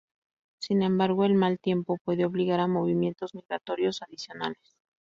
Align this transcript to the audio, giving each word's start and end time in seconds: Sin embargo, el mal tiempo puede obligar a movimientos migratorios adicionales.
Sin 0.59 0.81
embargo, 0.81 1.25
el 1.25 1.35
mal 1.35 1.59
tiempo 1.59 1.99
puede 2.03 2.25
obligar 2.25 2.59
a 2.59 2.65
movimientos 2.65 3.35
migratorios 3.35 4.01
adicionales. 4.01 4.75